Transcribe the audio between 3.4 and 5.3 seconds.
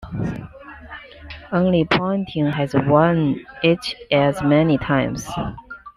it as many times.